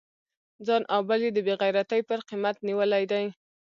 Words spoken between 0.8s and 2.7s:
او بل یې د بې غیرتی پر قیمت